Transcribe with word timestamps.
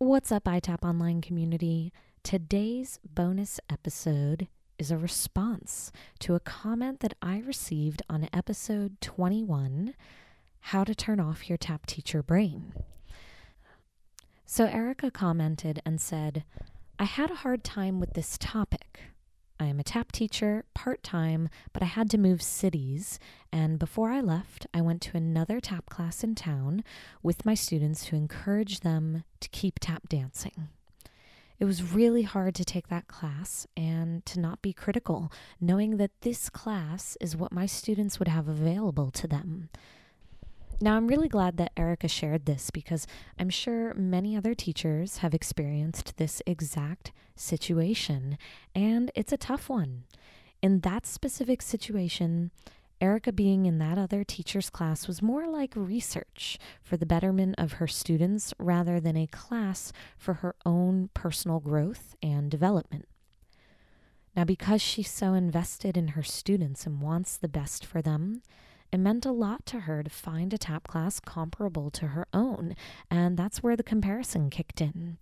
What's 0.00 0.30
up, 0.30 0.44
iTap 0.44 0.84
Online 0.84 1.20
community? 1.20 1.92
Today's 2.22 3.00
bonus 3.04 3.58
episode 3.68 4.46
is 4.78 4.92
a 4.92 4.96
response 4.96 5.90
to 6.20 6.36
a 6.36 6.40
comment 6.40 7.00
that 7.00 7.14
I 7.20 7.40
received 7.40 8.02
on 8.08 8.28
episode 8.32 9.00
21 9.00 9.94
How 10.60 10.84
to 10.84 10.94
Turn 10.94 11.18
Off 11.18 11.48
Your 11.48 11.58
Tap 11.58 11.84
Teacher 11.84 12.22
Brain. 12.22 12.74
So, 14.46 14.66
Erica 14.66 15.10
commented 15.10 15.82
and 15.84 16.00
said, 16.00 16.44
I 17.00 17.04
had 17.04 17.32
a 17.32 17.42
hard 17.42 17.64
time 17.64 17.98
with 17.98 18.12
this 18.12 18.38
topic. 18.38 19.00
I 19.60 19.66
am 19.66 19.80
a 19.80 19.84
tap 19.84 20.12
teacher 20.12 20.64
part 20.74 21.02
time, 21.02 21.48
but 21.72 21.82
I 21.82 21.86
had 21.86 22.10
to 22.10 22.18
move 22.18 22.42
cities. 22.42 23.18
And 23.52 23.78
before 23.78 24.10
I 24.10 24.20
left, 24.20 24.66
I 24.72 24.80
went 24.80 25.02
to 25.02 25.16
another 25.16 25.60
tap 25.60 25.90
class 25.90 26.22
in 26.22 26.34
town 26.34 26.84
with 27.22 27.44
my 27.44 27.54
students 27.54 28.04
to 28.06 28.16
encourage 28.16 28.80
them 28.80 29.24
to 29.40 29.48
keep 29.48 29.78
tap 29.80 30.08
dancing. 30.08 30.68
It 31.58 31.64
was 31.64 31.92
really 31.92 32.22
hard 32.22 32.54
to 32.54 32.64
take 32.64 32.86
that 32.86 33.08
class 33.08 33.66
and 33.76 34.24
to 34.26 34.38
not 34.38 34.62
be 34.62 34.72
critical, 34.72 35.32
knowing 35.60 35.96
that 35.96 36.12
this 36.20 36.48
class 36.48 37.16
is 37.20 37.36
what 37.36 37.52
my 37.52 37.66
students 37.66 38.20
would 38.20 38.28
have 38.28 38.46
available 38.46 39.10
to 39.10 39.26
them. 39.26 39.70
Now, 40.80 40.96
I'm 40.96 41.08
really 41.08 41.28
glad 41.28 41.56
that 41.56 41.72
Erica 41.76 42.06
shared 42.06 42.46
this 42.46 42.70
because 42.70 43.04
I'm 43.36 43.50
sure 43.50 43.94
many 43.94 44.36
other 44.36 44.54
teachers 44.54 45.18
have 45.18 45.34
experienced 45.34 46.16
this 46.18 46.40
exact 46.46 47.10
situation, 47.34 48.38
and 48.76 49.10
it's 49.16 49.32
a 49.32 49.36
tough 49.36 49.68
one. 49.68 50.04
In 50.62 50.80
that 50.80 51.04
specific 51.04 51.62
situation, 51.62 52.52
Erica 53.00 53.32
being 53.32 53.66
in 53.66 53.78
that 53.78 53.98
other 53.98 54.22
teacher's 54.22 54.70
class 54.70 55.08
was 55.08 55.20
more 55.20 55.48
like 55.48 55.72
research 55.74 56.58
for 56.80 56.96
the 56.96 57.06
betterment 57.06 57.56
of 57.58 57.74
her 57.74 57.88
students 57.88 58.54
rather 58.56 59.00
than 59.00 59.16
a 59.16 59.26
class 59.26 59.92
for 60.16 60.34
her 60.34 60.54
own 60.64 61.10
personal 61.12 61.58
growth 61.58 62.14
and 62.22 62.52
development. 62.52 63.08
Now, 64.36 64.44
because 64.44 64.80
she's 64.80 65.10
so 65.10 65.34
invested 65.34 65.96
in 65.96 66.08
her 66.08 66.22
students 66.22 66.86
and 66.86 67.00
wants 67.00 67.36
the 67.36 67.48
best 67.48 67.84
for 67.84 68.00
them, 68.00 68.42
it 68.90 68.98
meant 68.98 69.26
a 69.26 69.32
lot 69.32 69.66
to 69.66 69.80
her 69.80 70.02
to 70.02 70.10
find 70.10 70.52
a 70.52 70.58
tap 70.58 70.88
class 70.88 71.20
comparable 71.20 71.90
to 71.90 72.08
her 72.08 72.26
own, 72.32 72.74
and 73.10 73.36
that's 73.36 73.62
where 73.62 73.76
the 73.76 73.82
comparison 73.82 74.50
kicked 74.50 74.80
in. 74.80 75.18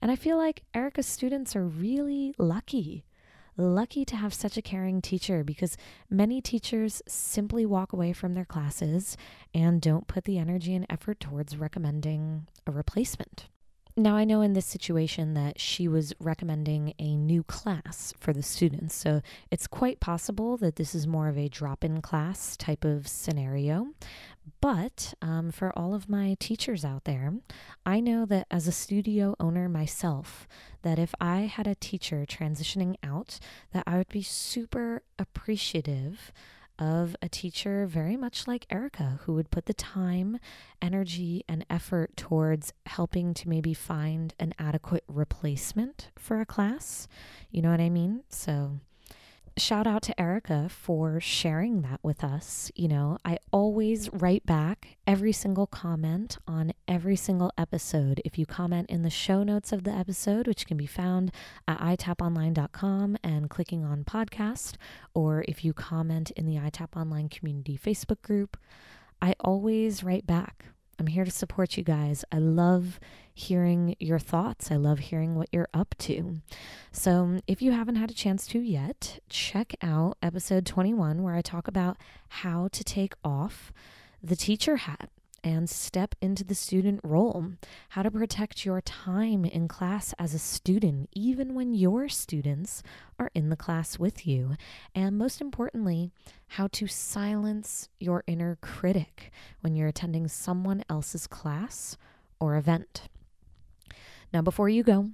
And 0.00 0.10
I 0.10 0.16
feel 0.16 0.36
like 0.36 0.62
Erica's 0.74 1.06
students 1.06 1.54
are 1.54 1.66
really 1.66 2.34
lucky. 2.38 3.04
Lucky 3.56 4.06
to 4.06 4.16
have 4.16 4.32
such 4.32 4.56
a 4.56 4.62
caring 4.62 5.02
teacher 5.02 5.44
because 5.44 5.76
many 6.08 6.40
teachers 6.40 7.02
simply 7.06 7.66
walk 7.66 7.92
away 7.92 8.14
from 8.14 8.32
their 8.32 8.46
classes 8.46 9.18
and 9.52 9.82
don't 9.82 10.06
put 10.06 10.24
the 10.24 10.38
energy 10.38 10.74
and 10.74 10.86
effort 10.88 11.20
towards 11.20 11.58
recommending 11.58 12.46
a 12.66 12.70
replacement. 12.70 13.48
Now, 13.96 14.14
I 14.14 14.24
know 14.24 14.40
in 14.40 14.52
this 14.52 14.66
situation 14.66 15.34
that 15.34 15.60
she 15.60 15.88
was 15.88 16.14
recommending 16.20 16.94
a 16.98 17.16
new 17.16 17.42
class 17.42 18.14
for 18.18 18.32
the 18.32 18.42
students, 18.42 18.94
so 18.94 19.20
it's 19.50 19.66
quite 19.66 20.00
possible 20.00 20.56
that 20.58 20.76
this 20.76 20.94
is 20.94 21.06
more 21.06 21.28
of 21.28 21.36
a 21.36 21.48
drop 21.48 21.82
in 21.82 22.00
class 22.00 22.56
type 22.56 22.84
of 22.84 23.08
scenario. 23.08 23.88
But 24.60 25.14
um, 25.20 25.50
for 25.50 25.76
all 25.76 25.94
of 25.94 26.08
my 26.08 26.36
teachers 26.38 26.84
out 26.84 27.04
there, 27.04 27.34
I 27.84 28.00
know 28.00 28.24
that 28.26 28.46
as 28.50 28.68
a 28.68 28.72
studio 28.72 29.34
owner 29.40 29.68
myself, 29.68 30.46
that 30.82 30.98
if 30.98 31.14
I 31.20 31.40
had 31.42 31.66
a 31.66 31.74
teacher 31.74 32.24
transitioning 32.26 32.94
out, 33.02 33.38
that 33.72 33.84
I 33.86 33.98
would 33.98 34.08
be 34.08 34.22
super 34.22 35.02
appreciative 35.18 36.32
of 36.80 37.14
a 37.22 37.28
teacher 37.28 37.86
very 37.86 38.16
much 38.16 38.48
like 38.48 38.66
Erica, 38.70 39.20
who 39.24 39.34
would 39.34 39.50
put 39.50 39.66
the 39.66 39.74
time, 39.74 40.40
energy, 40.82 41.44
and 41.46 41.64
effort 41.70 42.16
towards 42.16 42.72
helping 42.86 43.34
to 43.34 43.48
maybe 43.48 43.74
find 43.74 44.34
an 44.40 44.54
adequate 44.58 45.04
replacement 45.06 46.10
for 46.18 46.40
a 46.40 46.46
class. 46.46 47.06
You 47.50 47.62
know 47.62 47.70
what 47.70 47.80
I 47.80 47.90
mean? 47.90 48.24
So 48.30 48.80
shout 49.60 49.86
out 49.86 50.02
to 50.02 50.18
Erica 50.18 50.68
for 50.70 51.20
sharing 51.20 51.82
that 51.82 52.00
with 52.02 52.24
us. 52.24 52.72
You 52.74 52.88
know, 52.88 53.18
I 53.24 53.38
always 53.52 54.10
write 54.10 54.46
back 54.46 54.96
every 55.06 55.32
single 55.32 55.66
comment 55.66 56.38
on 56.48 56.72
every 56.88 57.16
single 57.16 57.52
episode. 57.58 58.22
If 58.24 58.38
you 58.38 58.46
comment 58.46 58.88
in 58.88 59.02
the 59.02 59.10
show 59.10 59.42
notes 59.42 59.70
of 59.72 59.84
the 59.84 59.92
episode, 59.92 60.46
which 60.48 60.66
can 60.66 60.78
be 60.78 60.86
found 60.86 61.30
at 61.68 61.78
itaponline.com 61.78 63.18
and 63.22 63.50
clicking 63.50 63.84
on 63.84 64.02
podcast, 64.02 64.76
or 65.14 65.44
if 65.46 65.64
you 65.64 65.74
comment 65.74 66.30
in 66.32 66.46
the 66.46 66.56
iTap 66.56 66.96
Online 66.96 67.28
community 67.28 67.78
Facebook 67.78 68.22
group, 68.22 68.56
I 69.20 69.34
always 69.40 70.02
write 70.02 70.26
back. 70.26 70.64
I'm 71.00 71.06
here 71.06 71.24
to 71.24 71.30
support 71.30 71.78
you 71.78 71.82
guys. 71.82 72.26
I 72.30 72.36
love 72.36 73.00
hearing 73.32 73.96
your 73.98 74.18
thoughts. 74.18 74.70
I 74.70 74.76
love 74.76 74.98
hearing 74.98 75.34
what 75.34 75.48
you're 75.50 75.70
up 75.72 75.94
to. 76.00 76.42
So, 76.92 77.40
if 77.46 77.62
you 77.62 77.72
haven't 77.72 77.96
had 77.96 78.10
a 78.10 78.14
chance 78.14 78.46
to 78.48 78.60
yet, 78.60 79.18
check 79.30 79.74
out 79.80 80.18
episode 80.22 80.66
21 80.66 81.22
where 81.22 81.34
I 81.34 81.40
talk 81.40 81.66
about 81.66 81.96
how 82.28 82.68
to 82.72 82.84
take 82.84 83.14
off 83.24 83.72
the 84.22 84.36
teacher 84.36 84.76
hat 84.76 85.08
and 85.42 85.68
step 85.68 86.14
into 86.20 86.44
the 86.44 86.54
student 86.54 87.00
role, 87.02 87.52
how 87.90 88.02
to 88.02 88.10
protect 88.10 88.64
your 88.64 88.80
time 88.80 89.44
in 89.44 89.68
class 89.68 90.14
as 90.18 90.34
a 90.34 90.38
student, 90.38 91.08
even 91.12 91.54
when 91.54 91.72
your 91.72 92.08
students 92.08 92.82
are 93.18 93.30
in 93.34 93.48
the 93.48 93.56
class 93.56 93.98
with 93.98 94.26
you, 94.26 94.56
and 94.94 95.18
most 95.18 95.40
importantly, 95.40 96.10
how 96.48 96.68
to 96.72 96.86
silence 96.86 97.88
your 97.98 98.24
inner 98.26 98.58
critic 98.60 99.30
when 99.60 99.74
you're 99.74 99.88
attending 99.88 100.28
someone 100.28 100.84
else's 100.88 101.26
class 101.26 101.96
or 102.38 102.56
event. 102.56 103.08
Now, 104.32 104.42
before 104.42 104.68
you 104.68 104.82
go, 104.82 105.10